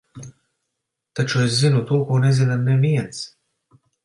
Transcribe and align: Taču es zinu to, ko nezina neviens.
Taču 1.19 1.43
es 1.43 1.53
zinu 1.57 1.83
to, 1.91 2.01
ko 2.09 2.19
nezina 2.25 2.57
neviens. 2.65 3.23